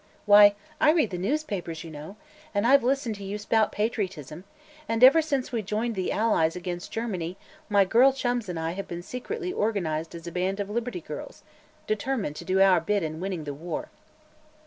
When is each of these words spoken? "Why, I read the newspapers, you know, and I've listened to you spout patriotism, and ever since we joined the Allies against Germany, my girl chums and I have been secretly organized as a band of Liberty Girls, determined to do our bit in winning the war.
"Why, 0.25 0.55
I 0.79 0.89
read 0.89 1.11
the 1.11 1.19
newspapers, 1.19 1.83
you 1.83 1.91
know, 1.91 2.15
and 2.55 2.65
I've 2.65 2.83
listened 2.83 3.13
to 3.17 3.23
you 3.23 3.37
spout 3.37 3.71
patriotism, 3.71 4.45
and 4.89 5.03
ever 5.03 5.21
since 5.21 5.51
we 5.51 5.61
joined 5.61 5.93
the 5.93 6.11
Allies 6.11 6.55
against 6.55 6.91
Germany, 6.91 7.37
my 7.69 7.85
girl 7.85 8.11
chums 8.11 8.49
and 8.49 8.59
I 8.59 8.71
have 8.71 8.87
been 8.87 9.03
secretly 9.03 9.53
organized 9.53 10.15
as 10.15 10.25
a 10.25 10.31
band 10.31 10.59
of 10.59 10.71
Liberty 10.71 11.01
Girls, 11.01 11.43
determined 11.85 12.35
to 12.37 12.45
do 12.45 12.59
our 12.59 12.81
bit 12.81 13.03
in 13.03 13.19
winning 13.19 13.43
the 13.43 13.53
war. 13.53 13.89